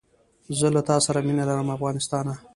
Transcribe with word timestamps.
زه 0.57 0.67
له 0.75 0.81
تاسره 0.89 1.19
مینه 1.27 1.43
لرم 1.49 1.69
افغانستانه 1.77 2.33